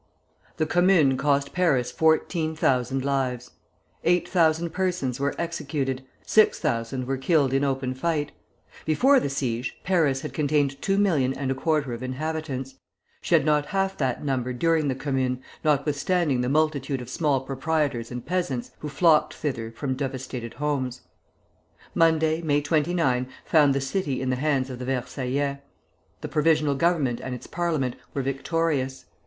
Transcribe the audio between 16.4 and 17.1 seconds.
the multitude of